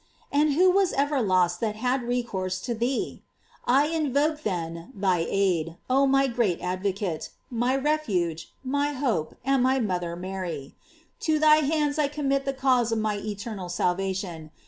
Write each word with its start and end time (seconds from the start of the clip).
And 0.31 0.53
who 0.53 0.71
was 0.71 0.93
ever 0.93 1.21
lost 1.21 1.59
that 1.59 1.75
had 1.75 2.01
recourse 2.01 2.59
to 2.61 2.73
thee? 2.73 3.21
I 3.67 3.85
invoke, 3.85 4.41
then, 4.41 4.89
thy 4.95 5.27
aid, 5.29 5.77
oh 5.91 6.07
my 6.07 6.25
great 6.25 6.59
advocate, 6.59 7.29
my 7.51 7.75
refuge, 7.75 8.51
my 8.63 8.93
hope, 8.93 9.35
and 9.45 9.61
my 9.61 9.79
mother 9.79 10.15
Mary. 10.15 10.73
To 11.19 11.37
thy 11.37 11.57
hands 11.57 11.97
T 11.97 12.07
commit 12.09 12.45
the 12.45 12.51
cause 12.53 12.91
of 12.91 12.97
my 12.97 13.17
eternal 13.19 13.69
salvation. 13.69 14.49